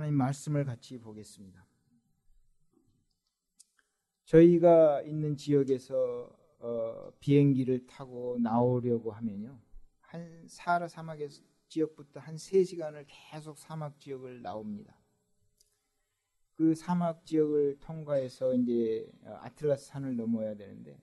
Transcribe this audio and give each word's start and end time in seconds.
하나님 0.00 0.16
말씀을 0.16 0.64
같이 0.64 0.98
보겠습니다. 0.98 1.66
저희가 4.24 5.02
있는 5.02 5.36
지역에서 5.36 6.34
어, 6.60 7.12
비행기를 7.20 7.86
타고 7.86 8.38
나오려고 8.40 9.12
하면요. 9.12 9.60
한 10.00 10.46
사하라 10.48 10.88
사막의 10.88 11.28
지역부터 11.68 12.18
한 12.18 12.36
3시간을 12.36 13.04
계속 13.08 13.58
사막 13.58 14.00
지역을 14.00 14.40
나옵니다. 14.40 14.98
그 16.54 16.74
사막 16.74 17.26
지역을 17.26 17.80
통과해서 17.80 18.54
이제 18.54 19.06
아틀라스 19.24 19.88
산을 19.88 20.16
넘어야 20.16 20.54
되는데 20.54 20.98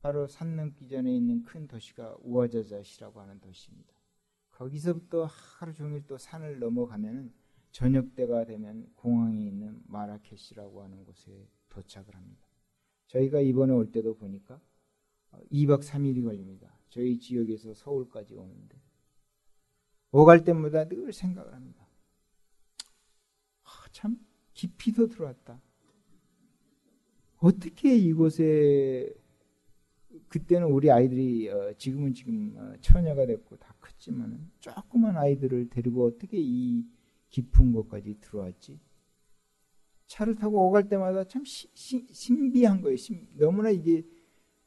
바로 0.00 0.26
산 0.26 0.56
넘기 0.56 0.88
전에 0.88 1.14
있는 1.14 1.44
큰 1.44 1.68
도시가 1.68 2.16
우아자자시라고 2.22 3.20
하는 3.20 3.38
도시입니다. 3.38 3.94
거기서부터 4.50 5.26
하루 5.26 5.72
종일 5.72 6.04
또 6.08 6.18
산을 6.18 6.58
넘어가면은 6.58 7.38
저녁 7.70 8.14
때가 8.14 8.44
되면 8.44 8.90
공항에 8.96 9.46
있는 9.46 9.80
마라케시라고 9.86 10.82
하는 10.82 11.04
곳에 11.04 11.48
도착을 11.68 12.14
합니다. 12.14 12.46
저희가 13.06 13.40
이번에 13.40 13.72
올 13.72 13.90
때도 13.90 14.16
보니까 14.16 14.60
2박 15.52 15.72
어, 15.72 15.78
3일이 15.78 16.24
걸립니다. 16.24 16.76
저희 16.88 17.18
지역에서 17.18 17.74
서울까지 17.74 18.34
오는데 18.34 18.80
오갈 20.12 20.44
때마다 20.44 20.88
늘 20.88 21.12
생각을 21.12 21.54
합니다. 21.54 21.86
아, 23.62 23.68
참 23.92 24.18
깊이 24.54 24.92
더 24.92 25.06
들어왔다. 25.06 25.60
어떻게 27.38 27.96
이곳에 27.96 29.14
그때는 30.28 30.66
우리 30.68 30.90
아이들이 30.90 31.48
어, 31.48 31.72
지금은 31.78 32.12
지금 32.12 32.54
어, 32.56 32.74
처녀가 32.80 33.26
됐고 33.26 33.56
다 33.56 33.74
컸지만 33.80 34.50
조그만 34.58 35.16
아이들을 35.16 35.70
데리고 35.70 36.06
어떻게 36.06 36.38
이 36.38 36.84
깊은 37.30 37.72
곳까지 37.72 38.18
들어왔지? 38.20 38.78
차를 40.06 40.34
타고 40.34 40.66
오갈 40.66 40.88
때마다 40.88 41.24
참 41.24 41.44
시, 41.44 41.68
시, 41.72 42.06
신비한 42.10 42.82
거예요. 42.82 42.96
신, 42.96 43.28
너무나 43.36 43.70
이게 43.70 44.04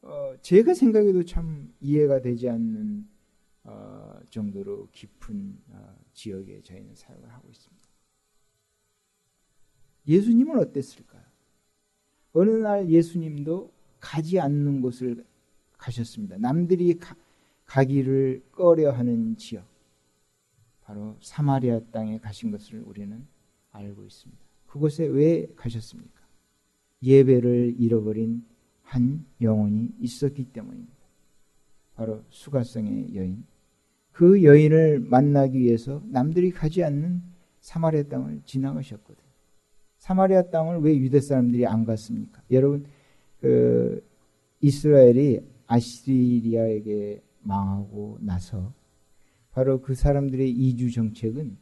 어, 0.01 0.35
제가 0.41 0.73
생각해도 0.73 1.23
참 1.23 1.73
이해가 1.79 2.21
되지 2.21 2.49
않는 2.49 3.07
어, 3.65 4.19
정도로 4.29 4.89
깊은 4.91 5.57
어, 5.69 5.95
지역에 6.13 6.61
저희는 6.61 6.95
사역을 6.95 7.29
하고 7.31 7.49
있습니다. 7.49 7.83
예수님은 10.07 10.59
어땠을까요? 10.59 11.23
어느 12.33 12.49
날 12.49 12.89
예수님도 12.89 13.71
가지 13.99 14.39
않는 14.39 14.81
곳을 14.81 15.25
가셨습니다. 15.77 16.37
남들이 16.37 16.97
가, 16.97 17.15
가기를 17.65 18.43
꺼려하는 18.51 19.37
지역, 19.37 19.65
바로 20.83 21.15
사마리아 21.21 21.79
땅에 21.91 22.19
가신 22.19 22.51
것을 22.51 22.81
우리는 22.85 23.25
알고 23.71 24.03
있습니다. 24.05 24.41
그곳에 24.67 25.05
왜 25.05 25.47
가셨습니까? 25.55 26.21
예배를 27.01 27.75
잃어버린 27.77 28.45
한 28.81 29.25
영혼이 29.41 29.89
있었기 29.99 30.45
때문입니다. 30.45 30.93
바로 31.95 32.23
수가성의 32.29 33.15
여인. 33.15 33.45
그 34.11 34.43
여인을 34.43 34.99
만나기 34.99 35.59
위해서 35.59 36.01
남들이 36.05 36.51
가지 36.51 36.83
않는 36.83 37.21
사마리아 37.61 38.03
땅을 38.03 38.41
지나가셨거든요. 38.45 39.23
사마리아 39.97 40.43
땅을 40.43 40.79
왜 40.79 40.97
유대 40.97 41.19
사람들이 41.21 41.65
안 41.65 41.85
갔습니까? 41.85 42.41
여러분, 42.51 42.85
그 43.39 44.05
이스라엘이 44.61 45.41
아시리아에게 45.67 47.23
망하고 47.41 48.17
나서 48.21 48.73
바로 49.53 49.81
그 49.81 49.93
사람들의 49.95 50.49
이주 50.49 50.91
정책은 50.91 51.57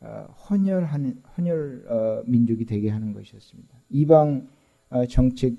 어, 0.00 0.26
헌혈하는 0.50 1.22
헌혈 1.36 1.84
어, 1.88 2.22
민족이 2.26 2.64
되게 2.64 2.90
하는 2.90 3.12
것이었습니다. 3.12 3.78
이방 3.90 4.48
어, 4.90 5.06
정책 5.06 5.56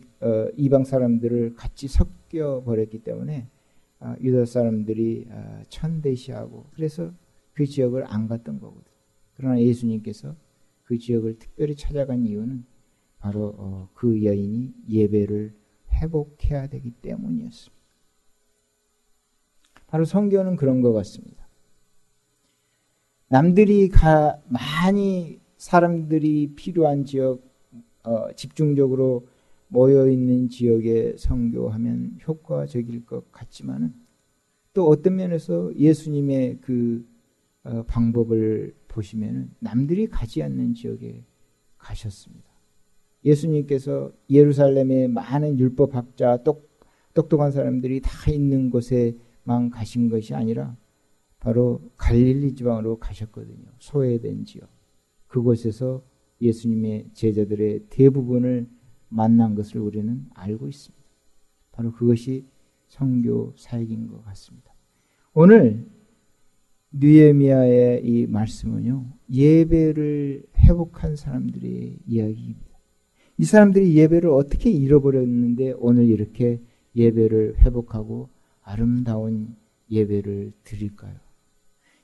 이방 0.55 0.83
사람들을 0.83 1.55
같이 1.55 1.87
섞여 1.87 2.61
버렸기 2.63 2.99
때문에 2.99 3.47
유다 4.21 4.45
사람들이 4.45 5.27
천대시하고 5.69 6.67
그래서 6.75 7.11
그 7.53 7.65
지역을 7.65 8.05
안 8.07 8.27
갔던 8.27 8.59
거거든요. 8.59 8.95
그러나 9.35 9.59
예수님께서 9.59 10.35
그 10.83 10.97
지역을 10.97 11.39
특별히 11.39 11.75
찾아간 11.75 12.25
이유는 12.25 12.65
바로 13.19 13.89
그 13.93 14.23
여인이 14.23 14.73
예배를 14.89 15.53
회복해야 15.91 16.67
되기 16.67 16.91
때문이었습니다. 16.91 17.83
바로 19.87 20.05
성경은 20.05 20.55
그런 20.55 20.81
것 20.81 20.93
같습니다. 20.93 21.42
남들이 23.33 23.89
가, 23.89 24.39
많이 24.47 25.39
사람들이 25.57 26.53
필요한 26.55 27.03
지역, 27.03 27.41
어, 28.03 28.31
집중적으로 28.35 29.25
모여 29.69 30.07
있는 30.07 30.49
지역에 30.49 31.15
선교하면 31.17 32.19
효과적일 32.27 33.07
것 33.07 33.31
같지만은 33.31 33.91
또 34.75 34.87
어떤 34.87 35.15
면에서 35.15 35.75
예수님의 35.75 36.59
그 36.61 37.03
어, 37.63 37.81
방법을 37.87 38.75
보시면은 38.87 39.49
남들이 39.57 40.05
가지 40.05 40.43
않는 40.43 40.75
지역에 40.75 41.25
가셨습니다. 41.79 42.47
예수님께서 43.25 44.11
예루살렘에 44.29 45.07
많은 45.07 45.57
율법학자, 45.57 46.43
똑, 46.43 46.69
똑똑한 47.15 47.51
사람들이 47.51 47.99
다 48.01 48.29
있는 48.29 48.69
곳에만 48.69 49.71
가신 49.71 50.11
것이 50.11 50.35
아니라 50.35 50.77
바로 51.43 51.81
갈릴리 51.97 52.55
지방으로 52.55 52.99
가셨거든요. 52.99 53.65
소외된 53.77 54.45
지역. 54.45 54.69
그곳에서 55.27 56.01
예수님의 56.39 57.09
제자들의 57.13 57.87
대부분을 57.89 58.69
만난 59.09 59.53
것을 59.53 59.81
우리는 59.81 60.25
알고 60.33 60.69
있습니다. 60.69 61.03
바로 61.73 61.91
그것이 61.91 62.45
성교 62.87 63.55
사역인 63.57 64.07
것 64.07 64.23
같습니다. 64.23 64.73
오늘 65.33 65.85
느에미아의 66.93 68.05
이 68.05 68.25
말씀은요. 68.27 69.05
예배를 69.29 70.45
회복한 70.59 71.17
사람들의 71.17 71.99
이야기입니다. 72.07 72.79
이 73.37 73.43
사람들이 73.43 73.97
예배를 73.97 74.29
어떻게 74.29 74.69
잃어버렸는데 74.71 75.73
오늘 75.77 76.05
이렇게 76.05 76.61
예배를 76.95 77.57
회복하고 77.57 78.29
아름다운 78.61 79.57
예배를 79.91 80.53
드릴까요? 80.63 81.22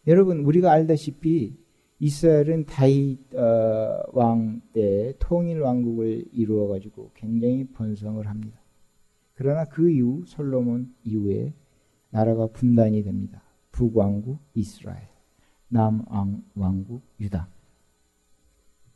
여러분 0.08 0.40
우리가 0.40 0.72
알다시피 0.72 1.58
이스라엘은 2.00 2.66
다윗 2.66 3.36
어, 3.36 4.04
왕 4.14 4.62
때 4.74 5.14
통일 5.20 5.60
왕국을 5.62 6.26
이루어 6.32 6.68
가지고 6.68 7.12
굉장히 7.14 7.66
번성을 7.66 8.26
합니다. 8.28 8.60
그러나 9.34 9.66
그 9.66 9.90
이후 9.90 10.24
솔로몬 10.26 10.94
이후에 11.04 11.54
나라가 12.10 12.48
분단이 12.48 13.04
됩니다. 13.04 13.44
북왕국 13.72 14.40
이스라엘, 14.54 15.08
남왕국 15.70 17.02
유다. 17.20 17.50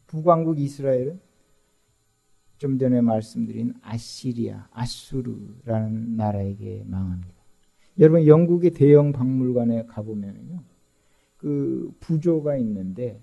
북왕국 0.08 0.60
이스라엘은 0.60 1.20
좀 2.58 2.78
전에 2.78 3.02
말씀드린 3.02 3.74
아시리아, 3.82 4.68
아수르라는 4.72 6.16
나라에게 6.16 6.84
망합니다. 6.88 7.34
여러분 8.00 8.26
영국의 8.26 8.72
대형 8.72 9.12
박물관에 9.12 9.86
가보면요. 9.86 10.64
그 11.44 11.94
부조가 12.00 12.56
있는데 12.56 13.20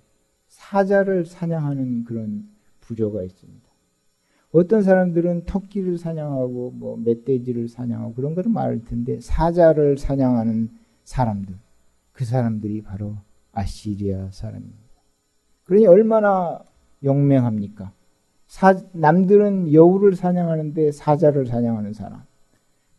사자를 0.48 1.24
사냥하는 1.24 2.04
그런 2.04 2.46
부조가 2.80 3.22
있습니다. 3.22 3.66
어떤 4.52 4.82
사람들은 4.82 5.46
토끼를 5.46 5.96
사냥하고 5.96 6.72
뭐 6.72 6.98
멧돼지를 6.98 7.68
사냥하고 7.68 8.12
그런 8.12 8.34
거를 8.34 8.52
말할 8.52 8.84
텐데 8.84 9.18
사자를 9.20 9.96
사냥하는 9.96 10.68
사람들 11.04 11.54
그 12.12 12.26
사람들이 12.26 12.82
바로 12.82 13.16
아시리아 13.52 14.28
사람입니다. 14.30 14.76
그러니 15.64 15.86
얼마나 15.86 16.62
용맹합니까? 17.02 17.90
사, 18.48 18.74
남들은 18.92 19.72
여우를 19.72 20.14
사냥하는데 20.14 20.92
사자를 20.92 21.46
사냥하는 21.46 21.94
사람 21.94 22.22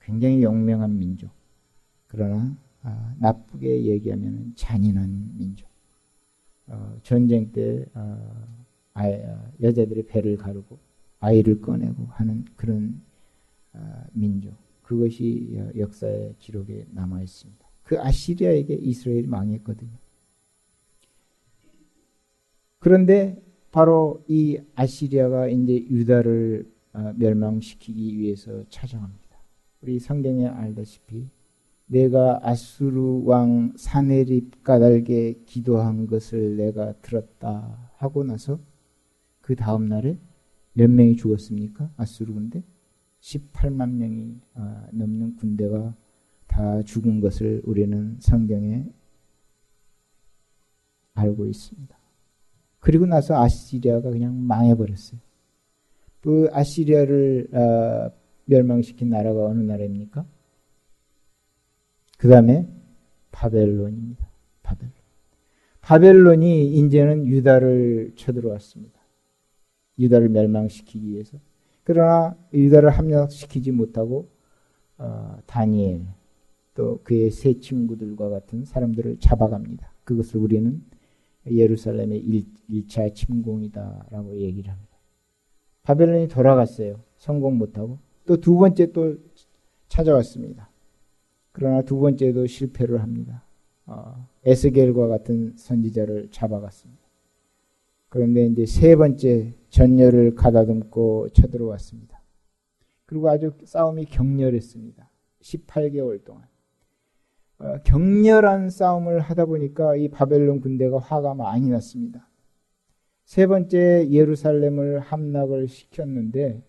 굉장히 0.02 0.42
용맹한 0.42 0.98
민족. 0.98 1.30
그러나 2.08 2.56
아, 2.84 3.16
나쁘게 3.20 3.86
얘기하면 3.86 4.54
잔인한 4.56 5.38
민족. 5.38 5.68
어, 6.68 6.98
전쟁 7.04 7.52
때 7.52 7.86
어, 7.94 8.48
아이, 8.94 9.14
어, 9.14 9.52
여자들이 9.62 10.04
배를 10.08 10.38
가르고 10.38 10.80
아이를 11.20 11.62
꺼내고 11.62 12.06
하는 12.08 12.46
그런 12.56 13.02
어, 13.74 14.04
민족. 14.14 14.56
그것이 14.82 15.58
역사의 15.78 16.36
기록에 16.40 16.86
남아 16.92 17.22
있습니다. 17.22 17.66
그 17.84 18.00
아시리아에게 18.00 18.76
이스라엘이 18.76 19.28
망했거든요. 19.28 19.92
그런데 22.80 23.42
바로 23.72 24.24
이 24.28 24.60
아시리아가 24.76 25.48
이제 25.48 25.74
유다를 25.74 26.70
어, 26.94 27.14
멸망시키기 27.16 28.18
위해서 28.18 28.66
찾아갑니다. 28.70 29.22
우리 29.82 30.00
성경에 30.00 30.48
알다시피 30.48 31.28
내가 31.92 32.40
아수르 32.42 33.22
왕 33.26 33.74
사네립 33.76 34.64
까닭에 34.64 35.42
기도한 35.46 36.08
것을 36.08 36.56
내가 36.56 36.94
들었다 37.02 37.92
하고 37.98 38.24
나서 38.24 38.60
그 39.42 39.58
다음 39.58 39.88
날에 39.88 40.18
몇 40.72 40.90
명이 40.90 41.18
죽었습니까? 41.18 41.92
아수르 41.98 42.34
군대 42.34 42.64
18만 43.20 43.90
명이 43.96 44.40
아, 44.54 44.88
넘는 44.94 45.36
군대가 45.36 45.94
다 46.48 46.82
죽은 46.82 47.20
것을 47.20 47.62
우리는 47.66 48.16
성경에 48.22 48.86
알고 51.14 51.46
있습니다. 51.46 51.98
그리고 52.80 53.06
나서 53.06 53.36
아시리아가 53.36 54.12
그냥 54.12 54.48
망해버렸어요. 54.48 55.20
그 56.22 56.48
아시리아를 56.54 57.50
아, 57.54 58.12
멸망시킨 58.46 59.10
나라가 59.10 59.48
어느 59.48 59.60
나라입니까? 59.62 60.26
그 62.22 62.28
다음에 62.28 62.68
바벨론입니다. 63.32 64.30
바벨론. 64.62 64.94
바벨론이 65.82 66.72
이제는 66.76 67.26
유다를 67.26 68.14
쳐들어왔습니다. 68.16 69.02
유다를 69.98 70.30
멸망시키기 70.30 71.14
위해서. 71.14 71.40
그러나 71.84 72.38
유다를 72.54 72.92
함락시키지 72.92 73.72
못하고 73.72 74.30
어, 75.00 75.40
다니엘 75.48 76.06
또 76.76 77.02
그의 77.04 77.32
세 77.32 77.60
친구들과 77.60 78.30
같은 78.30 78.66
사람들을 78.66 79.18
잡아갑니다. 79.20 79.92
그것을 80.04 80.42
우리는 80.42 80.86
예루살렘의 81.50 82.20
1, 82.20 82.88
차 82.88 83.10
침공이다라고 83.10 84.38
얘기를 84.38 84.72
합니다. 84.72 84.96
바벨론이 85.82 86.28
돌아갔어요. 86.28 87.00
성공 87.18 87.58
못하고 87.58 87.98
또 88.28 88.38
두 88.38 88.58
번째 88.58 88.92
또 88.92 89.18
찾아왔습니다. 89.88 90.71
그러나 91.52 91.82
두 91.82 92.00
번째도 92.00 92.48
실패를 92.48 93.02
합니다. 93.02 93.44
어, 93.86 94.28
에스겔과 94.46 95.08
같은 95.08 95.54
선지자를 95.56 96.30
잡아갔습니다. 96.32 97.02
그런데 98.10 98.46
이제 98.46 98.66
세 98.66 98.96
번째 98.96 99.54
전열을 99.70 100.36
가다듬고 100.36 101.30
쳐들어왔습니다. 101.30 102.22
그리고 103.06 103.30
아주 103.30 103.52
싸움이 103.64 104.06
격렬했습니다. 104.06 105.10
18개월 105.42 106.24
동안. 106.24 106.44
어, 107.60 107.78
격렬한 107.84 108.70
싸움을 108.70 109.20
하다 109.20 109.46
보니까 109.46 109.96
이 109.96 110.10
바벨론 110.10 110.62
군대가 110.62 110.98
화가 110.98 111.36
많이 111.36 111.70
났습니다. 111.70 112.28
세 113.24 113.48
번째 113.48 114.10
예루살렘을 114.10 115.00
함락을 115.00 115.68
시켰는데 115.68 116.64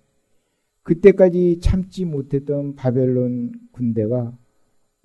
그때까지 0.82 1.60
참지 1.60 2.04
못했던 2.04 2.74
바벨론 2.74 3.52
군대가 3.72 4.36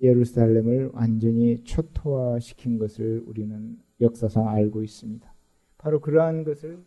예루살렘을 0.00 0.90
완전히 0.92 1.62
초토화시킨 1.64 2.78
것을 2.78 3.22
우리는 3.26 3.78
역사상 4.00 4.48
알고 4.48 4.82
있습니다. 4.82 5.34
바로 5.76 6.00
그러한 6.00 6.44
것을 6.44 6.78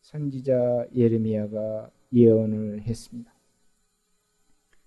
선지자 0.00 0.88
예레미야가 0.94 1.90
예언을 2.12 2.82
했습니다. 2.82 3.32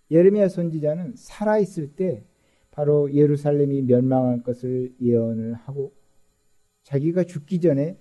예레미야 0.09 0.49
선지자는 0.49 1.13
살아 1.15 1.59
있을 1.59 1.95
때 1.95 2.23
바로 2.71 3.13
예루살렘이 3.13 3.83
멸망할 3.83 4.43
것을 4.43 4.93
예언을 4.99 5.53
하고 5.53 5.93
자기가 6.83 7.23
죽기 7.23 7.59
전에 7.59 7.97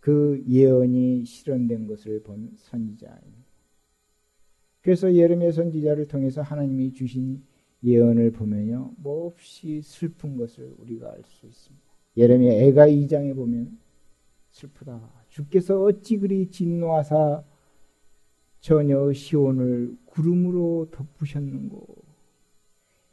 그 0.00 0.42
예언이 0.48 1.24
실현된 1.24 1.86
것을 1.86 2.22
본 2.22 2.52
선지자입니다. 2.56 3.46
그래서 4.82 5.12
예레미야 5.12 5.52
선지자를 5.52 6.06
통해서 6.06 6.42
하나님이 6.42 6.92
주신 6.92 7.42
예언을 7.84 8.32
보면요. 8.32 8.92
몹시 8.98 9.82
슬픈 9.82 10.36
것을 10.36 10.74
우리가 10.78 11.10
알 11.12 11.22
수 11.24 11.46
있습니다. 11.46 11.86
예레미야 12.16 12.52
애가 12.52 12.88
2장에 12.88 13.34
보면 13.34 13.78
슬프다. 14.50 15.00
주께서 15.28 15.82
어찌 15.82 16.18
그리 16.18 16.50
진노하사 16.50 17.44
전혀 18.60 19.12
시온을 19.12 19.96
구름으로 20.06 20.88
덮으셨는고. 20.90 22.06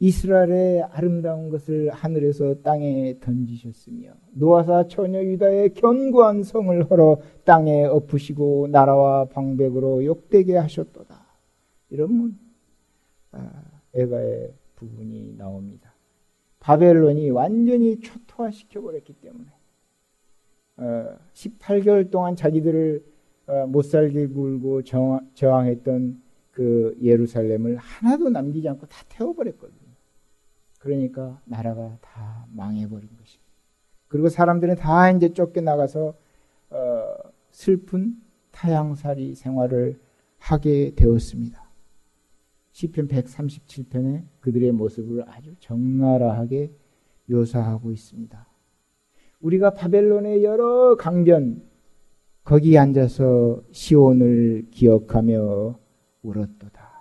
이스라엘의 0.00 0.82
아름다운 0.82 1.50
것을 1.50 1.90
하늘에서 1.90 2.62
땅에 2.62 3.18
던지셨으며 3.20 4.12
노아사 4.32 4.88
처녀 4.88 5.22
유다의 5.22 5.74
견고한 5.74 6.42
성을 6.42 6.90
헐어 6.90 7.20
땅에 7.44 7.84
엎으시고 7.84 8.68
나라와 8.70 9.26
방백으로 9.26 10.04
욕되게 10.04 10.56
하셨도다. 10.56 11.24
이런 11.90 12.36
아, 13.30 13.62
에가의 13.94 14.54
부분이 14.76 15.34
나옵니다. 15.36 15.94
바벨론이 16.60 17.30
완전히 17.30 18.00
초토화시켜 18.00 18.80
버렸기 18.80 19.12
때문에 19.14 19.46
어, 20.76 21.18
18개월 21.32 22.10
동안 22.10 22.36
자기들을 22.36 23.04
어, 23.46 23.66
못 23.66 23.82
살게 23.82 24.28
굴고 24.28 24.82
저항, 24.82 25.30
저항했던 25.34 26.22
그 26.50 26.96
예루살렘을 27.02 27.76
하나도 27.76 28.30
남기지 28.30 28.68
않고 28.68 28.86
다 28.86 29.04
태워버렸거든요. 29.08 29.78
그러니까 30.78 31.40
나라가 31.44 31.96
다 32.00 32.46
망해버린 32.52 33.08
것입니다. 33.08 33.44
그리고 34.08 34.28
사람들은 34.28 34.76
다 34.76 35.10
이제 35.10 35.32
쫓겨나가서 35.32 36.14
어, 36.70 37.14
슬픈 37.50 38.16
타양살이 38.52 39.34
생활을 39.34 39.98
하게 40.38 40.94
되었습니다. 40.94 41.63
시편 42.74 43.06
137편에 43.06 44.24
그들의 44.40 44.72
모습을 44.72 45.24
아주 45.28 45.54
적나라하게 45.60 46.72
묘사하고 47.26 47.92
있습니다. 47.92 48.48
우리가 49.40 49.74
바벨론의 49.74 50.42
여러 50.42 50.96
강변 50.96 51.62
거기 52.42 52.76
앉아서 52.76 53.62
시온을 53.70 54.66
기억하며 54.72 55.78
울었도다. 56.22 56.94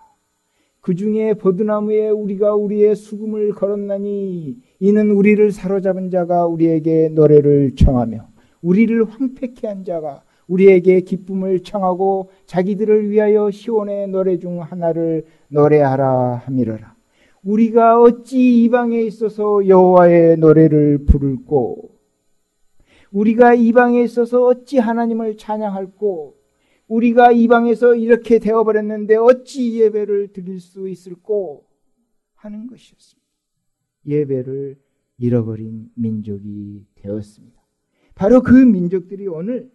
그 0.80 0.94
중에 0.94 1.34
버드나무에 1.34 2.10
우리가 2.10 2.54
우리의 2.54 2.96
수금을 2.96 3.54
걸었나니 3.54 4.58
이는 4.80 5.12
우리를 5.12 5.52
사로잡은 5.52 6.12
자가 6.12 6.46
우리에게 6.46 7.10
노래를 7.10 7.76
청하며 7.76 8.28
우리를 8.62 9.04
황폐케 9.06 9.66
한 9.66 9.84
자가 9.84 10.24
우리에게 10.48 11.02
기쁨을 11.02 11.62
청하고 11.62 12.30
자기들을 12.46 13.10
위하여 13.10 13.52
시온의 13.52 14.10
노래 14.10 14.38
중 14.38 14.62
하나를 14.62 15.26
노래하라 15.50 16.36
함이러라. 16.46 16.96
우리가 17.44 18.02
어찌 18.02 18.64
이방에 18.64 19.02
있어서 19.02 19.68
여호와의 19.68 20.38
노래를 20.38 21.06
부를고 21.06 21.92
우리가 23.12 23.54
이방에 23.54 24.02
있어서 24.04 24.46
어찌 24.46 24.80
하나님을 24.80 25.38
찬양할고 25.38 26.36
우리가 26.88 27.32
이방에서 27.32 27.96
이렇게 27.96 28.40
되어버렸는데 28.40 29.16
어찌 29.16 29.80
예배를 29.80 30.34
드릴 30.34 30.60
수 30.60 30.90
있을꼬 30.90 31.66
하는 32.36 32.68
것이었습니다. 32.68 33.24
예배를 34.06 34.78
잃어버린 35.18 35.90
민족이 35.96 36.86
되었습니다. 36.96 37.62
바로 38.16 38.42
그 38.42 38.54
민족들이 38.54 39.28
오늘 39.28 39.72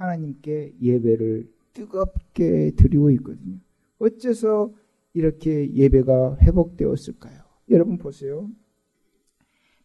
하나님께 0.00 0.76
예배를 0.80 1.46
뜨겁게 1.74 2.72
드리고 2.74 3.10
있거든요. 3.12 3.58
어째서 3.98 4.72
이렇게 5.12 5.72
예배가 5.74 6.38
회복되었을까요? 6.40 7.42
여러분 7.68 7.98
보세요. 7.98 8.48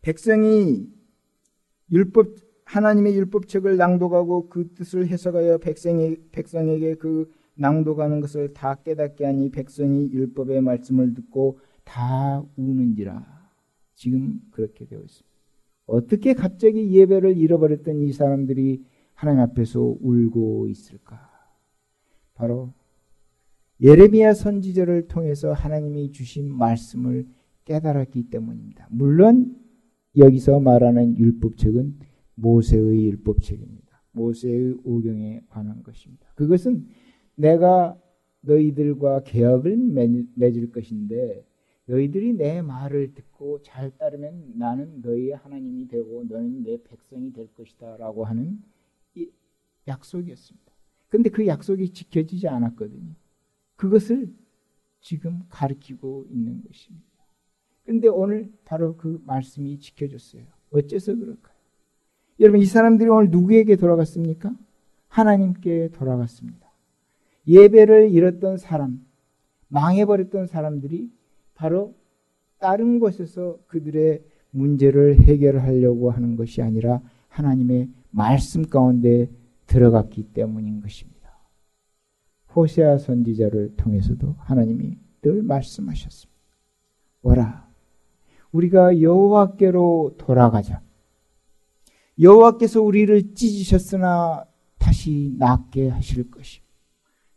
백성이 0.02 0.88
율법 1.92 2.36
하나님의 2.64 3.16
율법책을 3.16 3.78
낭독하고 3.78 4.50
그 4.50 4.74
뜻을 4.74 5.08
해석하여 5.08 5.60
백성이, 5.60 6.16
백성에게 6.32 6.96
그 6.96 7.32
낭독하는 7.56 8.22
것을 8.22 8.54
다 8.54 8.76
깨닫게 8.76 9.26
하니 9.26 9.52
백성이 9.52 10.10
율법의 10.12 10.62
말씀을 10.62 11.14
듣고 11.14 11.60
다 11.84 12.44
우는지라. 12.56 13.50
지금 13.94 14.40
그렇게 14.52 14.86
되어 14.86 15.00
있습니다. 15.00 15.36
어떻게 15.86 16.34
갑자기 16.34 16.90
예배를 16.92 17.38
잃어버렸던 17.38 18.02
이 18.02 18.14
사람들이 18.14 18.84
하나님 19.16 19.42
앞에서 19.42 19.98
울고 20.02 20.68
있을까? 20.68 21.30
바로 22.36 22.74
예레미야 23.82 24.34
선지자를 24.34 25.08
통해서 25.08 25.52
하나님이 25.54 26.12
주신 26.12 26.54
말씀을 26.54 27.28
깨달았기 27.66 28.30
때문입니다. 28.30 28.88
물론 28.92 29.56
여기서 30.18 30.60
말하는 30.60 31.18
율법책은 31.18 32.00
모세의 32.36 33.06
율법책입니다. 33.08 33.86
모세의 34.12 34.78
오경에 34.84 35.42
관한 35.50 35.84
것입니다. 35.84 36.28
그것은 36.36 36.88
내가 37.36 38.00
너희들과 38.42 39.24
계약을 39.24 39.78
맺을 40.36 40.72
것인데 40.72 41.46
너희들이 41.88 42.34
내 42.34 42.62
말을 42.62 43.14
듣고 43.14 43.62
잘 43.62 43.92
따르면 43.98 44.54
나는 44.56 45.02
너희의 45.02 45.32
하나님이 45.32 45.88
되고 45.88 46.24
너는 46.24 46.64
내 46.64 46.78
백성이 46.84 47.32
될 47.34 47.48
것이다라고 47.54 48.26
하는 48.26 48.60
약속이었습니다. 49.88 50.72
그런데 51.10 51.30
그 51.30 51.48
약속이 51.48 51.92
지켜지지 51.94 52.48
않았거든요. 52.48 53.14
그것을 53.76 54.34
지금 55.02 55.44
가르치고 55.50 56.26
있는 56.30 56.64
것입니다. 56.64 57.06
그런데 57.84 58.08
오늘 58.08 58.52
바로 58.66 58.98
그 58.98 59.22
말씀이 59.26 59.80
지켜졌어요. 59.80 60.44
어째서 60.72 61.16
그럴까요? 61.16 61.56
여러분 62.40 62.60
이 62.60 62.66
사람들이 62.66 63.10
오늘 63.10 63.30
누구에게 63.30 63.76
돌아갔습니까? 63.76 64.54
하나님께 65.08 65.90
돌아갔습니다. 65.94 66.66
예배를 67.48 68.12
잃었던 68.12 68.58
사람, 68.58 69.06
망해버렸던 69.68 70.48
사람들이 70.48 71.12
바로 71.54 71.96
다른 72.60 73.00
곳에서 73.00 73.60
그들의 73.68 74.24
문제를 74.50 75.20
해결하려고 75.22 76.12
하는 76.12 76.36
것이 76.36 76.62
아니라 76.62 77.02
하나님의 77.28 77.90
말씀 78.10 78.64
가운데 78.64 79.30
들어갔기 79.68 80.34
때문인 80.34 80.82
것입니다. 80.82 81.16
호세아 82.56 82.98
선지자를 82.98 83.76
통해서도 83.76 84.36
하나님이 84.40 84.98
늘 85.22 85.44
말씀하셨습니다. 85.44 86.36
오라, 87.22 87.68
우리가 88.52 89.02
여호와께로 89.02 90.16
돌아가자. 90.18 90.82
여호와께서 92.20 92.82
우리를 92.82 93.34
찢으셨으나 93.34 94.46
다시 94.78 95.34
낫게 95.38 95.90
하실 95.90 96.30
것이요. 96.32 96.64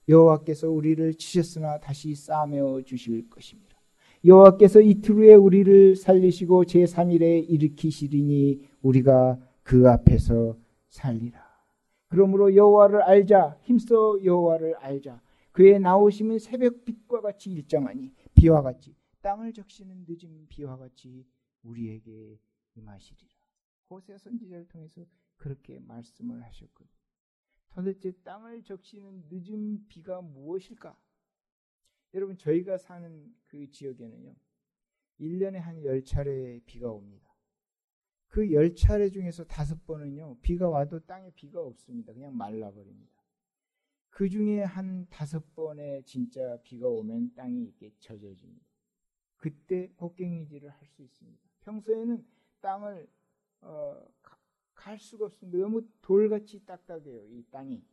여호와께서 0.09 0.71
우리를 0.71 1.15
치셨으나 1.15 1.81
다시 1.81 2.15
싸매어 2.15 2.83
주실 2.83 3.29
것입니다. 3.29 3.77
여호와께서 4.25 4.81
이틀 4.81 5.15
후에 5.17 5.35
우리를 5.35 5.97
살리시고 5.97 6.65
제3일에 6.65 7.49
일으키시리니 7.49 8.61
우리가 8.83 9.39
그 9.63 9.89
앞에서 9.89 10.57
살리라. 10.89 11.48
그러므로 12.09 12.55
여호와를 12.55 13.03
알자 13.03 13.59
힘써 13.62 14.19
여호와를 14.23 14.77
알자 14.77 15.23
그의 15.53 15.81
나오심은 15.81 16.38
새벽빛과 16.38 17.21
같이 17.21 17.50
일정하니 17.50 18.12
비와 18.35 18.62
같이 18.62 18.95
땅을 19.21 19.53
적시는 19.53 20.07
늦은 20.09 20.47
비와 20.49 20.77
같이 20.77 21.27
우리에게 21.62 22.38
임하시리라. 22.75 23.29
호세 23.91 24.17
선지자를 24.19 24.69
통해서 24.69 25.05
그렇게 25.37 25.81
말씀을 25.81 26.43
하셨거든요. 26.43 26.99
도대체 27.71 28.12
땅을 28.23 28.62
적시는 28.62 29.25
늦은 29.31 29.88
비가 29.88 30.21
무엇일까? 30.21 30.99
여러분 32.15 32.37
저희가 32.38 32.79
사는 32.79 33.35
그 33.47 33.71
지역에는요. 33.71 34.35
1년에 35.21 35.55
한 35.55 35.83
10차례 35.83 36.65
비가 36.65 36.91
옵니다. 36.91 37.28
그 38.29 38.43
10차례 38.43 39.13
중에서 39.13 39.45
다섯 39.45 39.85
번은요. 39.87 40.39
비가 40.43 40.69
와도 40.69 41.01
땅에 41.01 41.31
비가 41.35 41.61
없습니다. 41.61 42.13
그냥 42.13 42.37
말라버립니다. 42.37 43.13
그 44.11 44.29
중에 44.29 44.63
한 44.63 45.07
다섯 45.11 45.55
번에 45.55 46.03
진짜 46.03 46.59
비가 46.63 46.89
오면 46.89 47.35
땅이 47.35 47.63
이렇게 47.63 47.93
젖어집니다. 48.01 48.67
그때 49.37 49.89
곡괭이질을 49.97 50.69
할 50.71 50.89
수 50.89 51.03
있습니다. 51.03 51.41
평소에는 51.61 52.27
땅을 52.61 53.09
어, 53.61 54.03
갈 54.75 54.99
수가 54.99 55.27
없습니다. 55.27 55.59
너무 55.59 55.87
돌같이 56.03 56.65
딱딱해요. 56.65 57.27
이 57.27 57.45
땅이. 57.51 57.85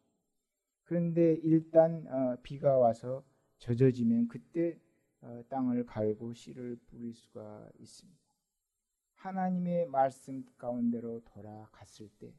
그런데 0.84 1.36
일단 1.44 2.08
어, 2.08 2.38
비가 2.42 2.78
와서 2.78 3.24
젖어지면 3.60 4.28
그때 4.28 4.80
어, 5.22 5.44
땅을 5.50 5.86
갈고 5.86 6.34
씨를 6.34 6.78
뿌릴 6.88 7.14
수가 7.14 7.70
있습니다. 7.80 8.25
하나님의 9.26 9.88
말씀 9.88 10.46
가운데로 10.58 11.24
돌아갔을 11.26 12.10
때 12.20 12.32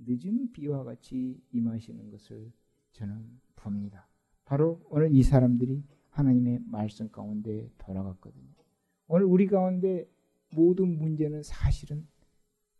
늦은 0.00 0.50
비와 0.50 0.82
같이 0.82 1.40
임하시는 1.52 2.10
것을 2.10 2.52
저는 2.90 3.40
봅니다. 3.54 4.08
바로 4.44 4.80
오늘 4.90 5.14
이 5.14 5.22
사람들이 5.22 5.84
하나님의 6.10 6.60
말씀 6.66 7.08
가운데 7.10 7.70
돌아갔거든요. 7.78 8.48
오늘 9.06 9.26
우리 9.26 9.46
가운데 9.46 10.10
모든 10.50 10.98
문제는 10.98 11.44
사실은 11.44 12.08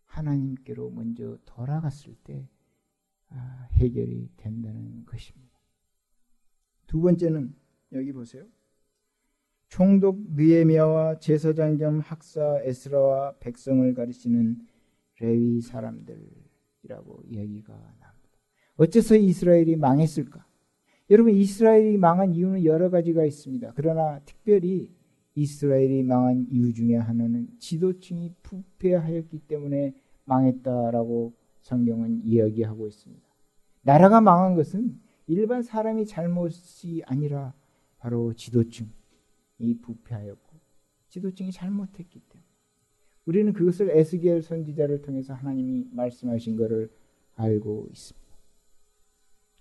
하나님께로 0.06 0.90
먼저 0.90 1.38
돌아갔을 1.44 2.16
때 2.24 2.48
아, 3.28 3.68
해결이 3.72 4.32
된다는 4.36 5.04
것입니다. 5.04 5.56
두 6.88 7.00
번째는 7.00 7.54
여기 7.92 8.12
보세요. 8.12 8.46
총독 9.68 10.32
느에미아와 10.34 11.18
제사장 11.18 11.76
겸 11.76 12.00
학사 12.00 12.60
에스라와 12.62 13.34
백성을 13.38 13.92
가르치는 13.94 14.58
레위 15.20 15.60
사람들이라고 15.60 17.22
이야기가 17.26 17.72
나옵니다. 17.72 18.14
어째서 18.76 19.16
이스라엘이 19.16 19.76
망했을까? 19.76 20.46
여러분 21.10 21.32
이스라엘이 21.34 21.96
망한 21.96 22.34
이유는 22.34 22.64
여러 22.64 22.90
가지가 22.90 23.24
있습니다. 23.24 23.72
그러나 23.74 24.20
특별히 24.24 24.90
이스라엘이 25.34 26.02
망한 26.02 26.46
이유 26.50 26.72
중에 26.72 26.96
하나는 26.96 27.48
지도층이 27.58 28.34
부패하였기 28.42 29.38
때문에 29.40 29.94
망했다라고 30.24 31.34
성경은 31.60 32.22
이야기하고 32.24 32.86
있습니다. 32.88 33.26
나라가 33.82 34.20
망한 34.20 34.54
것은 34.54 34.98
일반 35.26 35.62
사람이 35.62 36.06
잘못이 36.06 37.02
아니라 37.06 37.54
바로 37.98 38.32
지도층, 38.34 38.90
이 39.58 39.78
부패하였고 39.78 40.58
지도층이 41.08 41.52
잘못했기 41.52 42.20
때문에 42.20 42.48
우리는 43.26 43.52
그것을 43.52 43.90
에스겔 43.90 44.42
선지자를 44.42 45.02
통해서 45.02 45.34
하나님이 45.34 45.88
말씀하신 45.92 46.56
것을 46.56 46.90
알고 47.34 47.88
있습니다. 47.90 48.28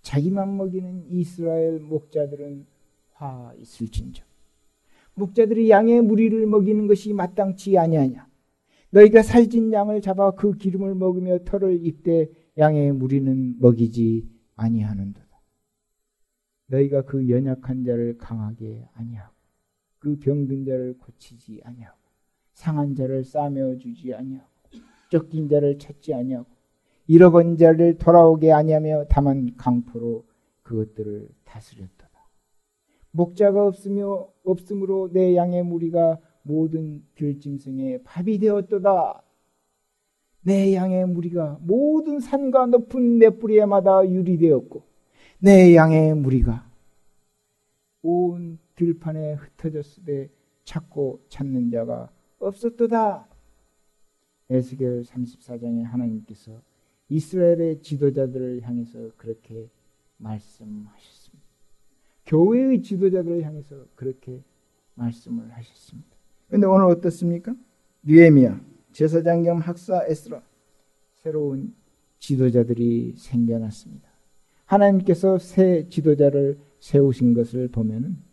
자기만 0.02 0.56
먹이는 0.56 1.06
이스라엘 1.10 1.80
목자들은 1.80 2.66
화 3.12 3.54
있을진저 3.58 4.24
목자들이 5.16 5.70
양의 5.70 6.02
무리를 6.02 6.46
먹이는 6.46 6.88
것이 6.88 7.12
마땅치 7.12 7.78
아니하냐? 7.78 8.28
너희가 8.92 9.22
살진 9.22 9.74
양을 9.74 10.02
잡아 10.02 10.32
그 10.32 10.54
기름을 10.54 10.96
먹으며 10.96 11.40
털을 11.44 11.86
입되 11.86 12.30
양의 12.58 12.94
무리는 12.94 13.60
먹이지 13.60 14.30
아니하는도다. 14.56 15.28
너희가 16.68 17.02
그 17.04 17.30
연약한 17.30 17.84
자를 17.84 18.18
강하게 18.18 18.88
아니하고 18.94 19.37
그 20.08 20.20
병든 20.20 20.64
자를 20.64 20.98
고치지 21.00 21.60
아니하고 21.66 21.98
상한 22.54 22.96
자를 22.96 23.26
싸매어 23.26 23.78
주지 23.78 24.14
아니하고 24.14 24.48
쫓긴 25.10 25.50
자를 25.50 25.78
찾지 25.78 26.14
아니하고 26.14 26.48
잃어본 27.08 27.58
자를 27.58 27.98
돌아오게 27.98 28.54
아니하며 28.54 29.08
다만 29.10 29.54
강포로 29.58 30.24
그것들을 30.64 31.28
다스렸도다. 31.44 32.08
목자가 33.12 33.68
없으며 33.68 34.30
없으므로 34.46 35.10
내 35.12 35.36
양의 35.36 35.64
무리가 35.64 36.20
모든 36.44 37.04
들짐승의 37.16 38.04
밥이 38.04 38.40
되었도다. 38.40 39.24
내 40.44 40.74
양의 40.74 41.06
무리가 41.08 41.60
모든 41.62 42.22
산과 42.22 42.68
높은 42.68 43.18
맷뿌리에마다 43.18 44.10
유리되었고 44.10 44.84
내 45.40 45.76
양의 45.76 46.16
무리가 46.16 46.66
온 48.04 48.60
들판에 48.78 49.34
흩어졌으되 49.34 50.30
찾고 50.64 51.26
찾는 51.28 51.70
자가 51.72 52.10
없었도다. 52.40 53.28
에스겔 54.50 55.04
34장에 55.04 55.84
하나님께서 55.84 56.62
이스라엘의 57.10 57.82
지도자들을 57.82 58.62
향해서 58.62 59.12
그렇게 59.18 59.70
말씀하셨습니다. 60.18 61.46
교회의 62.26 62.82
지도자들을 62.82 63.44
향해서 63.44 63.86
그렇게 63.96 64.44
말씀을 64.96 65.52
하셨습니다. 65.52 66.10
그런데 66.48 66.68
오늘 66.68 66.86
어떻습니까? 66.86 67.56
느에미야, 68.04 68.62
제사장 68.92 69.44
겸 69.44 69.60
학사 69.60 70.06
에스라 70.08 70.42
새로운 71.16 71.76
지도자들이 72.20 73.16
생겨났습니다. 73.18 74.08
하나님께서 74.66 75.38
새 75.38 75.88
지도자를 75.88 76.60
세우신 76.80 77.34
것을 77.34 77.70
보면은 77.70 78.27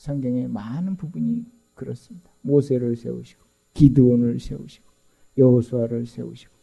성경의 0.00 0.48
많은 0.48 0.96
부분이 0.96 1.44
그렇습니다. 1.74 2.30
모세를 2.40 2.96
세우시고 2.96 3.44
기드온을 3.74 4.40
세우시고 4.40 4.88
여호수아를 5.36 6.06
세우시고 6.06 6.54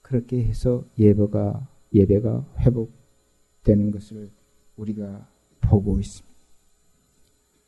그렇게 0.00 0.42
해서 0.42 0.86
예배가 0.98 1.68
예배가 1.92 2.54
회복되는 2.60 3.90
것을 3.90 4.30
우리가 4.76 5.28
보고 5.60 6.00
있습니다. 6.00 6.34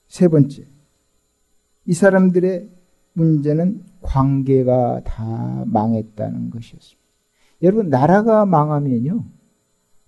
세 0.09 0.29
번째, 0.29 0.65
이 1.85 1.93
사람들의 1.93 2.71
문제는 3.13 3.85
관계가 4.01 5.03
다 5.05 5.65
망했다는 5.67 6.49
것이었습니다. 6.49 7.07
여러분 7.61 7.91
나라가 7.91 8.47
망하면요 8.47 9.23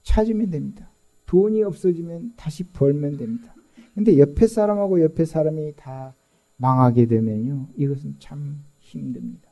찾으면 0.03 0.49
됩니다. 0.49 0.91
돈이 1.29 1.63
없어지면 1.63 2.33
다시 2.37 2.65
벌면 2.65 3.19
됩니다. 3.19 3.55
근데 3.95 4.19
옆에 4.19 4.47
사람하고 4.47 5.03
옆에 5.03 5.25
사람이 5.25 5.75
다 5.77 6.15
망하게 6.57 7.07
되면요. 7.07 7.69
이것은 7.77 8.17
참 8.19 8.65
힘듭니다. 8.79 9.49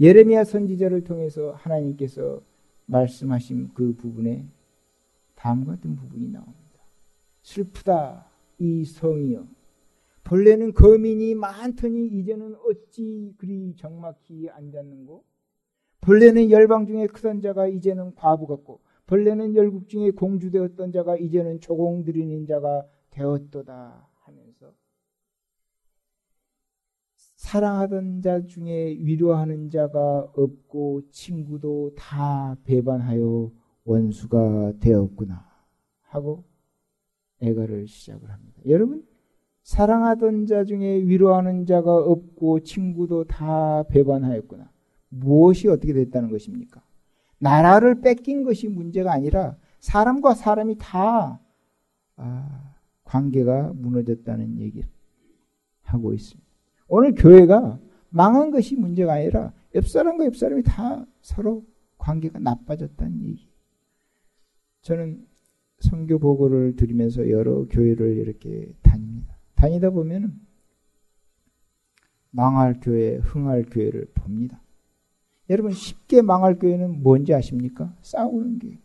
예레미야 0.00 0.44
선지자를 0.44 1.04
통해서 1.04 1.52
하나님께서 1.52 2.40
말씀하신 2.86 3.70
그 3.74 3.94
부분에 3.94 4.46
다음과 5.34 5.72
같은 5.72 5.94
부분이 5.94 6.28
나옵니다. 6.28 6.58
슬프다 7.42 8.26
이 8.58 8.84
성이여 8.84 9.46
본래는 10.24 10.72
거민이 10.72 11.34
많더니 11.34 12.06
이제는 12.06 12.54
어찌 12.66 13.34
그리 13.36 13.74
적막히 13.76 14.48
앉았는고 14.48 15.22
본래는 16.00 16.50
열방 16.50 16.86
중에 16.86 17.08
크던 17.08 17.42
자가 17.42 17.66
이제는 17.66 18.14
과부 18.14 18.46
같고 18.46 18.80
본래는 19.10 19.56
열국 19.56 19.88
중에 19.88 20.12
공주되었던 20.12 20.92
자가 20.92 21.16
이제는 21.16 21.58
조공 21.58 22.04
들이는 22.04 22.46
자가 22.46 22.86
되었도다 23.10 24.08
하면서 24.20 24.72
사랑하던 27.34 28.22
자 28.22 28.40
중에 28.46 28.98
위로하는 29.00 29.68
자가 29.68 30.30
없고 30.36 31.08
친구도 31.10 31.96
다 31.96 32.56
배반하여 32.62 33.50
원수가 33.82 34.74
되었구나 34.78 35.44
하고 36.02 36.44
애가를 37.40 37.88
시작을 37.88 38.30
합니다. 38.30 38.60
여러분 38.68 39.04
사랑하던 39.64 40.46
자 40.46 40.62
중에 40.62 41.02
위로하는 41.02 41.66
자가 41.66 41.96
없고 41.96 42.60
친구도 42.60 43.24
다 43.24 43.82
배반하였구나. 43.88 44.70
무엇이 45.08 45.66
어떻게 45.66 45.92
됐다는 45.92 46.30
것입니까? 46.30 46.80
나라를 47.40 48.00
뺏긴 48.00 48.44
것이 48.44 48.68
문제가 48.68 49.12
아니라 49.12 49.56
사람과 49.80 50.34
사람이 50.34 50.76
다 50.78 51.40
아, 52.16 52.74
관계가 53.04 53.72
무너졌다는 53.74 54.58
얘기를 54.60 54.88
하고 55.82 56.12
있습니다. 56.12 56.48
오늘 56.86 57.14
교회가 57.14 57.80
망한 58.10 58.50
것이 58.50 58.76
문제가 58.76 59.14
아니라 59.14 59.52
옆 59.74 59.88
사람과 59.88 60.26
옆 60.26 60.36
사람이 60.36 60.62
다 60.62 61.06
서로 61.22 61.64
관계가 61.98 62.38
나빠졌다는 62.38 63.22
얘기. 63.24 63.48
저는 64.82 65.26
선교 65.78 66.18
보고를 66.18 66.76
드리면서 66.76 67.30
여러 67.30 67.66
교회를 67.66 68.18
이렇게 68.18 68.74
다닙니다. 68.82 69.36
다니다 69.54 69.90
보면 69.90 70.38
망할 72.30 72.80
교회, 72.80 73.16
흥할 73.16 73.64
교회를 73.70 74.06
봅니다. 74.14 74.60
여러분 75.50 75.72
쉽게 75.72 76.22
망할 76.22 76.58
교회는 76.58 77.02
뭔지 77.02 77.34
아십니까? 77.34 77.92
싸우는 78.02 78.60
게. 78.60 78.78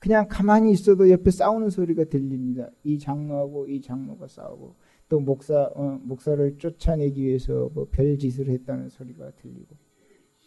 그냥 0.00 0.26
가만히 0.28 0.72
있어도 0.72 1.08
옆에 1.08 1.30
싸우는 1.30 1.70
소리가 1.70 2.04
들립니다. 2.04 2.68
이 2.82 2.98
장로하고 2.98 3.68
이 3.68 3.80
장로가 3.80 4.26
싸우고 4.26 4.74
또 5.08 5.20
목사 5.20 5.70
어, 5.74 6.00
목사를 6.02 6.58
쫓아내기 6.58 7.22
위해서 7.22 7.70
뭐 7.72 7.86
별짓을 7.90 8.48
했다는 8.48 8.90
소리가 8.90 9.30
들리고 9.36 9.76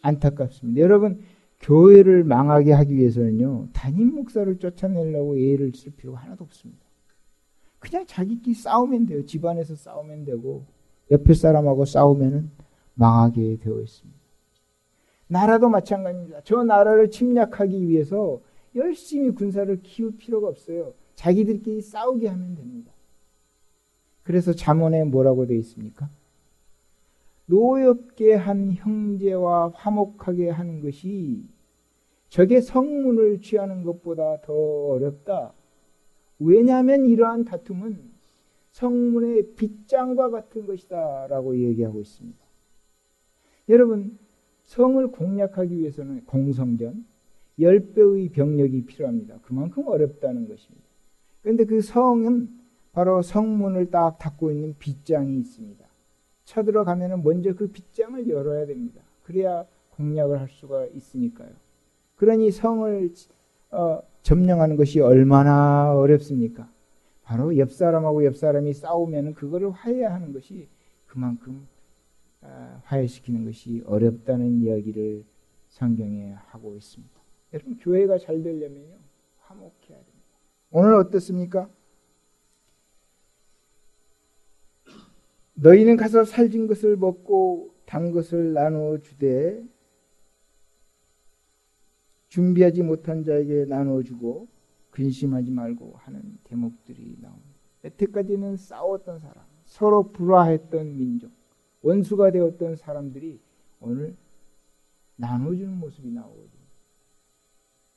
안타깝습니다. 0.02 0.80
여러분 0.80 1.20
교회를 1.60 2.24
망하게 2.24 2.72
하기 2.72 2.94
위해서는요 2.94 3.68
담임 3.72 4.14
목사를 4.14 4.54
쫓아내려고 4.58 5.36
애를 5.38 5.72
쓸 5.74 5.92
필요가 5.92 6.20
하나도 6.20 6.44
없습니다. 6.44 6.84
그냥 7.78 8.04
자기끼리 8.06 8.54
싸우면 8.54 9.06
돼요. 9.06 9.24
집안에서 9.24 9.74
싸우면 9.74 10.24
되고 10.24 10.66
옆에 11.10 11.32
사람하고 11.32 11.86
싸우면은 11.86 12.50
망하게 12.94 13.56
되어 13.56 13.80
있습니다. 13.80 14.19
나라도 15.30 15.68
마찬가지입니다. 15.68 16.40
저 16.42 16.64
나라를 16.64 17.08
침략하기 17.08 17.86
위해서 17.86 18.40
열심히 18.74 19.30
군사를 19.30 19.80
키울 19.82 20.16
필요가 20.16 20.48
없어요. 20.48 20.92
자기들끼리 21.14 21.82
싸우게 21.82 22.26
하면 22.26 22.56
됩니다. 22.56 22.92
그래서 24.24 24.52
잠언에 24.52 25.04
뭐라고 25.04 25.46
되어 25.46 25.56
있습니까? 25.58 26.10
노엽게 27.46 28.34
한 28.34 28.72
형제와 28.72 29.70
화목하게 29.72 30.50
하는 30.50 30.80
것이 30.80 31.44
적의 32.28 32.62
성문을 32.62 33.40
취하는 33.40 33.84
것보다 33.84 34.40
더 34.40 34.52
어렵다. 34.52 35.52
왜냐하면 36.40 37.06
이러한 37.06 37.44
다툼은 37.44 38.10
성문의 38.72 39.54
빗장과 39.54 40.30
같은 40.30 40.66
것이다. 40.66 41.28
라고 41.28 41.56
얘기하고 41.56 42.00
있습니다. 42.00 42.38
여러분, 43.68 44.18
성을 44.70 45.04
공략하기 45.08 45.76
위해서는 45.78 46.24
공성전, 46.26 47.04
10배의 47.58 48.30
병력이 48.30 48.84
필요합니다. 48.84 49.40
그만큼 49.42 49.88
어렵다는 49.88 50.46
것입니다. 50.46 50.86
그런데 51.42 51.64
그 51.64 51.80
성은 51.80 52.48
바로 52.92 53.20
성문을 53.20 53.90
딱 53.90 54.16
닫고 54.18 54.52
있는 54.52 54.76
빗장이 54.78 55.40
있습니다. 55.40 55.84
쳐들어가면 56.44 57.24
먼저 57.24 57.52
그 57.54 57.66
빗장을 57.66 58.28
열어야 58.28 58.66
됩니다. 58.66 59.02
그래야 59.24 59.66
공략을 59.96 60.38
할 60.38 60.48
수가 60.48 60.86
있으니까요. 60.86 61.50
그러니 62.14 62.52
성을 62.52 63.10
어, 63.72 64.02
점령하는 64.22 64.76
것이 64.76 65.00
얼마나 65.00 65.96
어렵습니까? 65.96 66.70
바로 67.24 67.58
옆 67.58 67.72
사람하고 67.72 68.24
옆 68.24 68.36
사람이 68.36 68.72
싸우면 68.72 69.34
그거를 69.34 69.70
화해하는 69.72 70.32
것이 70.32 70.68
그만큼 71.08 71.66
어, 71.66 71.69
화해시키는 72.82 73.44
것이 73.44 73.82
어렵다는 73.86 74.60
이야기를 74.60 75.24
성경에 75.68 76.32
하고 76.32 76.74
있습니다. 76.76 77.20
여러분 77.52 77.76
교회가 77.78 78.18
잘 78.18 78.42
되려면요 78.42 78.98
화목해야 79.38 79.98
됩니다. 79.98 80.20
오늘 80.70 80.94
어떻습니까? 80.94 81.68
너희는 85.54 85.96
가서 85.96 86.24
살진 86.24 86.66
것을 86.66 86.96
먹고 86.96 87.74
단 87.84 88.12
것을 88.12 88.52
나누어 88.52 88.98
주되 88.98 89.62
준비하지 92.28 92.82
못한 92.82 93.24
자에게 93.24 93.66
나누어 93.66 94.02
주고 94.02 94.48
근심하지 94.90 95.50
말고 95.50 95.94
하는 95.96 96.38
대목들이 96.44 97.16
나옵니다. 97.20 97.50
여태까지는 97.84 98.56
싸웠던 98.56 99.18
사람, 99.18 99.44
서로 99.64 100.12
불화했던 100.12 100.96
민족, 100.96 101.30
원수가 101.82 102.30
되었던 102.32 102.76
사람들이 102.76 103.40
오늘 103.80 104.16
나눠주는 105.16 105.76
모습이 105.78 106.10
나오거든요. 106.10 106.60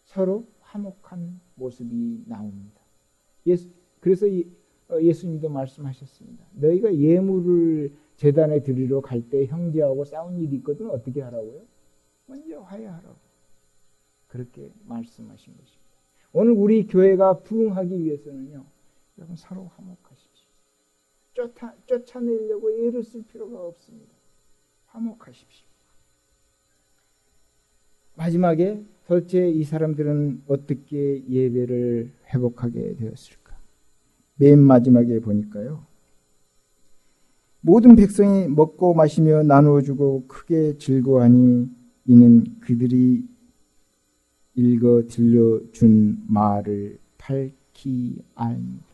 서로 0.03 0.45
화목한 0.61 1.39
모습이 1.55 2.23
나옵니다. 2.27 2.81
예수, 3.47 3.69
그래서 3.99 4.25
어, 4.89 5.01
예수님도 5.01 5.49
말씀하셨습니다. 5.49 6.45
너희가 6.53 6.93
예물을 6.95 7.93
재단에 8.15 8.61
드리러 8.61 9.01
갈 9.01 9.21
때 9.29 9.45
형제하고 9.45 10.03
싸운 10.03 10.37
일이 10.37 10.57
있거든 10.57 10.89
어떻게 10.89 11.21
하라고요? 11.21 11.61
먼저 12.27 12.59
화해하라고. 12.61 13.15
그렇게 14.27 14.71
말씀하신 14.85 15.55
것입니다. 15.57 15.83
오늘 16.31 16.53
우리 16.53 16.87
교회가 16.87 17.39
부흥하기 17.39 18.03
위해서는요. 18.03 18.65
여러분 19.17 19.35
서로 19.35 19.65
화목하십시오. 19.75 20.32
쫓아, 21.33 21.75
쫓아내려고 21.85 22.71
애를 22.71 23.03
쓸 23.03 23.23
필요가 23.23 23.59
없습니다. 23.65 24.11
화목하십시오. 24.87 25.67
마지막에 28.15 28.83
도대체 29.07 29.49
이 29.49 29.63
사람들은 29.63 30.43
어떻게 30.47 31.23
예배를 31.27 32.11
회복하게 32.33 32.95
되었을까? 32.95 33.57
맨 34.35 34.59
마지막에 34.59 35.19
보니까요. 35.19 35.85
모든 37.61 37.95
백성이 37.95 38.47
먹고 38.47 38.93
마시며 38.93 39.43
나누어 39.43 39.81
주고 39.81 40.25
크게 40.27 40.77
즐거워하니 40.77 41.69
이는 42.05 42.59
그들이 42.59 43.25
읽어 44.55 45.03
들려준 45.07 46.25
말을 46.27 46.99
밝히 47.17 48.21
압니다. 48.35 48.92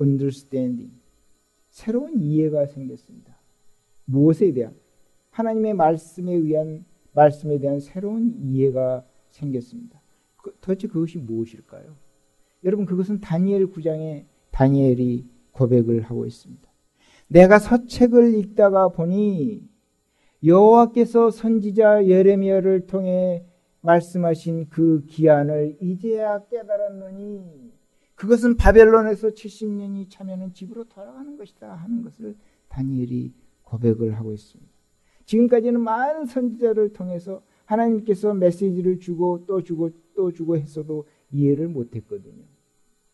Understanding. 0.00 0.92
새로운 1.68 2.20
이해가 2.20 2.66
생겼습니다. 2.66 3.36
무엇에 4.04 4.52
대한? 4.52 4.74
하나님의 5.30 5.74
말씀에 5.74 6.32
의한 6.32 6.84
말씀에 7.12 7.58
대한 7.58 7.80
새로운 7.80 8.34
이해가 8.40 9.04
생겼습니다. 9.30 10.00
그, 10.36 10.56
도대체 10.60 10.88
그것이 10.88 11.18
무엇일까요? 11.18 11.96
여러분 12.64 12.86
그것은 12.86 13.20
다니엘 13.20 13.68
9장에 13.68 14.24
다니엘이 14.50 15.26
고백을 15.52 16.02
하고 16.02 16.26
있습니다. 16.26 16.66
내가 17.28 17.58
서책을 17.58 18.34
읽다가 18.34 18.88
보니 18.88 19.68
여호와께서 20.44 21.30
선지자 21.30 22.06
예레미야를 22.06 22.86
통해 22.86 23.44
말씀하신 23.80 24.68
그 24.68 25.04
기한을 25.06 25.76
이제야 25.80 26.44
깨달았느니 26.46 27.72
그것은 28.16 28.56
바벨론에서 28.56 29.28
70년이 29.28 30.10
차면은 30.10 30.52
집으로 30.52 30.84
돌아가는 30.84 31.36
것이다 31.36 31.72
하는 31.72 32.02
것을 32.02 32.34
다니엘이 32.68 33.32
고백을 33.62 34.16
하고 34.16 34.32
있습니다. 34.32 34.72
지금까지는 35.26 35.80
많은 35.80 36.26
선지자를 36.26 36.92
통해서 36.92 37.42
하나님께서 37.66 38.32
메시지를 38.34 39.00
주고 39.00 39.44
또 39.46 39.62
주고 39.62 39.90
또 40.14 40.32
주고 40.32 40.56
했어도 40.56 41.06
이해를 41.30 41.68
못했거든요. 41.68 42.44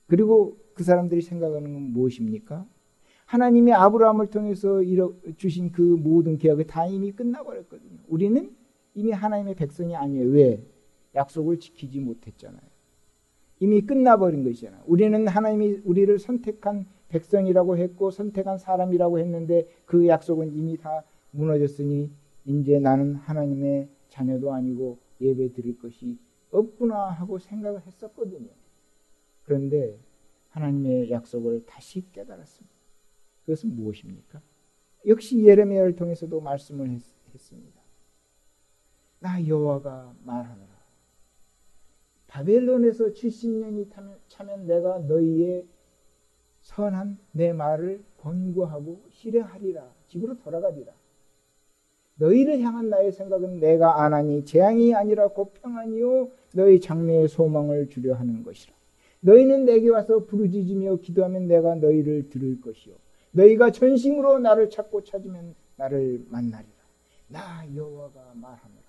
그리고 0.07 0.59
그 0.75 0.85
사람들이 0.85 1.23
생각하는 1.23 1.73
건 1.73 1.83
무엇입니까? 1.83 2.67
하나님이 3.25 3.73
아브라함을 3.73 4.29
통해서 4.29 4.81
주신 5.37 5.73
그 5.73 5.81
모든 5.81 6.37
계약이 6.37 6.67
다 6.67 6.87
이미 6.87 7.13
끝나버렸거든요. 7.13 7.99
우리는 8.07 8.55
이미 8.95 9.11
하나님의 9.11 9.55
백성이 9.55 9.97
아니에요. 9.97 10.29
왜? 10.29 10.63
약속을 11.15 11.59
지키지 11.59 11.99
못했잖아요. 12.01 12.72
이미 13.63 13.81
끝나버린 13.81 14.43
것이잖아요. 14.43 14.83
우리는 14.87 15.29
하나님이 15.29 15.83
우리를 15.85 16.19
선택한 16.19 16.85
백성이라고 17.11 17.79
했고 17.79 18.11
선택한 18.11 18.59
사람이라고 18.59 19.21
했는데 19.21 19.69
그 19.85 20.09
약속은 20.09 20.53
이미 20.57 20.77
다 20.77 21.05
무너졌으니 21.31 22.11
이제 22.45 22.81
나는 22.81 23.15
하나님의 23.15 23.89
자녀도 24.09 24.53
아니고 24.53 24.99
예배 25.21 25.53
드릴 25.53 25.79
것이 25.79 26.19
없구나 26.51 27.11
하고 27.11 27.39
생각을 27.39 27.83
했었거든요. 27.87 28.51
그런데 29.45 29.97
하나님의 30.49 31.13
약속을 31.13 31.65
다시 31.65 32.05
깨달았습니다. 32.11 32.75
그것은 33.47 33.77
무엇입니까? 33.77 34.43
역시 35.07 35.41
예레미야를 35.41 35.95
통해서도 35.95 36.41
말씀을 36.41 36.91
했, 36.91 37.01
습니다나 37.37 37.81
여호와가 39.47 40.17
말하노라. 40.25 40.72
바벨론에서 42.33 43.09
70년이 43.09 43.91
차면 44.29 44.67
내가 44.67 44.99
너희의 45.01 45.67
선한 46.63 47.19
내 47.33 47.53
말을 47.53 48.03
권고하고 48.21 49.03
실행하리라. 49.11 49.93
집으로 50.07 50.39
돌아가리라. 50.39 50.93
너희를 52.15 52.61
향한 52.61 52.89
나의 52.89 53.13
생각은 53.13 53.61
내가 53.61 54.03
안하니 54.03 54.47
재앙이 54.47 54.95
아니라 54.95 55.29
곧 55.29 55.53
평안이요 55.55 56.31
너희 56.55 56.81
장래의 56.81 57.29
소망을 57.29 57.91
주려 57.91 58.15
하는 58.15 58.43
것이라. 58.43 58.73
너희는 59.21 59.67
내게 59.67 59.91
와서 59.91 60.25
부르짖으며 60.25 60.97
기도하면 60.97 61.49
내가 61.49 61.75
너희를 61.75 62.31
들을 62.31 62.61
것이요 62.63 62.95
너희가 63.33 63.73
전심으로 63.73 64.39
나를 64.39 64.71
찾고 64.71 65.05
찾으면 65.05 65.55
나를 65.77 66.25
만나리라. 66.29 66.73
나 67.29 67.63
여호와가 67.75 68.33
말하노라. 68.35 68.82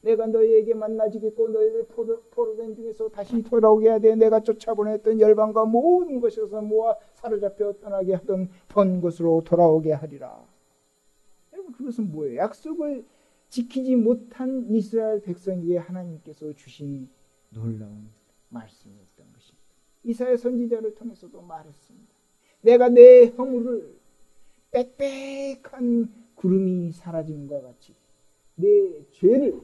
내가 0.00 0.26
너희에게 0.26 0.74
만나지겠고 0.74 1.48
너희를 1.48 1.86
포로, 1.88 2.22
포로된 2.30 2.74
중에서 2.74 3.08
다시 3.08 3.42
돌아오게 3.42 3.88
하되 3.88 4.14
내가 4.14 4.40
쫓아보냈던 4.40 5.20
열방과 5.20 5.64
모든 5.64 6.20
것에서 6.20 6.62
모아 6.62 6.96
사로잡혀 7.14 7.72
떠나게 7.80 8.14
하던 8.14 8.48
번 8.68 9.00
곳으로 9.00 9.42
돌아오게 9.44 9.92
하리라. 9.92 10.46
여러분 11.52 11.72
그것은 11.72 12.12
뭐예요? 12.12 12.36
약속을 12.36 13.04
지키지 13.48 13.96
못한 13.96 14.66
이스라엘 14.70 15.20
백성에게 15.20 15.78
하나님께서 15.78 16.52
주신 16.54 17.08
놀라운 17.50 18.10
말씀이었던 18.50 19.32
것입니다. 19.32 19.68
이사야 20.04 20.36
선지자를 20.36 20.94
통해서도 20.94 21.42
말했습니다. 21.42 22.14
내가 22.62 22.88
내 22.88 23.26
허물을 23.26 23.98
빽빽한 24.70 26.12
구름이 26.34 26.92
사라짐과 26.92 27.62
같이 27.62 27.94
내 28.54 29.04
죄를 29.12 29.60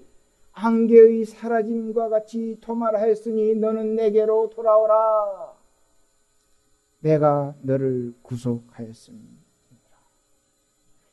안개의 0.55 1.25
사라짐과 1.25 2.09
같이 2.09 2.59
도말하였으니 2.61 3.57
너는 3.57 3.97
내게로 3.97 4.51
돌아오라. 4.51 5.55
내가 7.01 7.55
너를 7.63 8.15
구속하였습니다. 8.23 9.45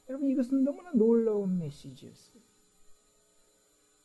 여러분 0.10 0.30
이것은 0.30 0.64
너무나 0.64 0.92
놀라운 0.94 1.58
메시지였어요. 1.58 2.42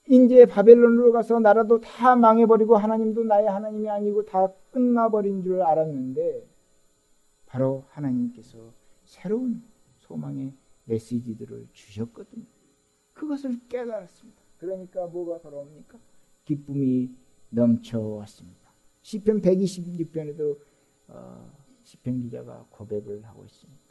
이제 0.08 0.46
바벨론으로 0.46 1.12
가서 1.12 1.40
나라도 1.40 1.80
다 1.80 2.14
망해버리고 2.14 2.76
하나님도 2.76 3.24
나의 3.24 3.48
하나님이 3.48 3.90
아니고 3.90 4.24
다 4.24 4.52
끝나버린 4.70 5.42
줄 5.42 5.62
알았는데 5.62 6.46
바로 7.46 7.84
하나님께서 7.88 8.72
새로운 9.04 9.62
소망의 9.98 10.54
메시지들을 10.84 11.68
주셨거든요. 11.72 12.44
그것을 13.14 13.58
깨달았습니다. 13.68 14.45
그러니까 14.58 15.06
뭐가 15.06 15.40
돌아옵니까? 15.40 15.98
기쁨이 16.44 17.10
넘쳐왔습니다. 17.50 18.72
시편 19.02 19.40
126편에도 19.40 20.58
어, 21.08 21.52
시편 21.82 22.22
기자가 22.22 22.66
고백을 22.70 23.24
하고 23.24 23.44
있습니다. 23.44 23.86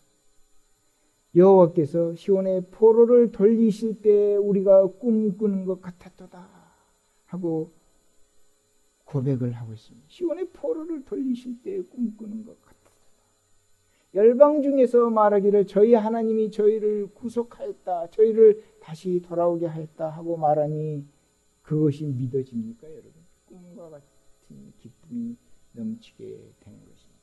여호와께서 1.36 2.16
시온의 2.16 2.68
포로를 2.72 3.32
돌리실 3.32 4.02
때 4.02 4.36
우리가 4.38 4.88
꿈꾸는 4.88 5.66
것 5.66 5.82
같았도다 5.82 6.50
하고 7.26 7.74
고백을 9.04 9.52
하고 9.52 9.74
있습니다. 9.74 10.06
시온의 10.10 10.50
포로를 10.52 11.04
돌리실 11.04 11.62
때 11.62 11.82
꿈꾸는 11.82 12.46
것 12.46 12.62
같았도다. 12.62 12.75
열방 14.16 14.62
중에서 14.62 15.10
말하기를 15.10 15.68
저희 15.68 15.94
하나님이 15.94 16.50
저희를 16.50 17.08
구속하였다. 17.14 18.12
저희를 18.12 18.64
다시 18.80 19.22
돌아오게 19.22 19.66
하였다 19.66 20.10
하고 20.10 20.38
말하니 20.38 21.06
그것이 21.62 22.06
믿어집니까, 22.06 22.90
여러분? 22.90 23.12
꿈과 23.46 23.90
같은 23.90 24.74
기쁨이 24.80 25.36
넘치게 25.74 26.24
된 26.62 26.86
것입니다. 26.86 27.16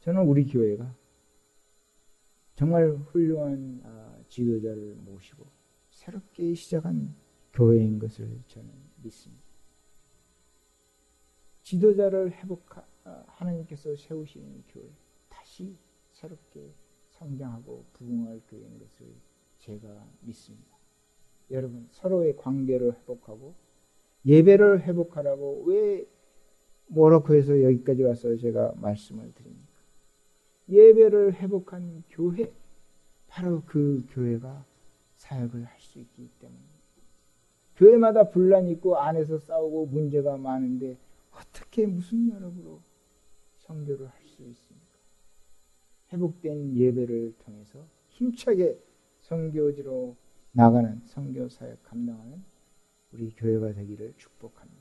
저는 0.00 0.22
우리 0.26 0.46
교회가 0.46 0.94
정말 2.54 2.90
훌륭한 2.90 3.80
아, 3.84 4.18
지도자를 4.28 4.96
모시고 4.96 5.46
새롭게 5.90 6.54
시작한 6.54 7.14
교회인 7.54 7.98
것을 7.98 8.40
저는 8.48 8.70
믿습니다. 9.02 9.42
지도자를 11.62 12.32
회복하 12.32 12.80
아, 12.80 12.84
하나님께서 13.46 13.94
세우시는 13.96 14.64
교회 14.68 14.84
다시 15.28 15.76
새롭게 16.12 16.72
성장하고 17.10 17.84
부흥할 17.92 18.42
교회인 18.48 18.78
것을 18.78 19.06
제가 19.58 20.06
믿습니다. 20.20 20.76
여러분 21.50 21.86
서로의 21.90 22.36
관계를 22.36 22.94
회복하고 22.94 23.54
예배를 24.24 24.82
회복하라고 24.82 25.64
왜 25.66 26.06
모로코에서 26.88 27.62
여기까지 27.62 28.02
와서 28.02 28.36
제가 28.36 28.74
말씀을 28.76 29.32
드립니다. 29.34 29.66
예배를 30.68 31.34
회복한 31.34 32.02
교회, 32.10 32.52
바로 33.28 33.62
그 33.66 34.04
교회가 34.10 34.64
사역을 35.16 35.64
할 35.64 35.80
수 35.80 35.98
있기 36.00 36.28
때문입니다. 36.40 36.76
교회마다 37.76 38.28
분란이 38.30 38.72
있고 38.72 38.96
안에서 38.96 39.38
싸우고 39.38 39.86
문제가 39.86 40.36
많은데 40.36 40.96
어떻게 41.30 41.86
무슨 41.86 42.28
연합으로 42.28 42.80
성교를 43.66 44.08
할 44.08 44.26
수 44.36 44.42
있습니까? 44.42 44.86
회복된 46.12 46.76
예배를 46.76 47.34
통해서 47.38 47.88
힘차게 48.08 48.78
성교지로 49.20 50.16
나가는 50.52 51.00
성교 51.06 51.48
사역 51.48 51.82
감당하는 51.82 52.44
우리 53.12 53.30
교회가 53.30 53.72
되기를 53.72 54.14
축복합니다. 54.16 54.75